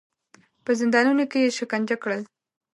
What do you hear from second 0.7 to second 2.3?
زندانونو کې یې شکنجه کړل.